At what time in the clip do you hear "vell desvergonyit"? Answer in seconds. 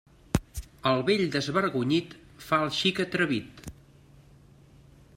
1.09-2.17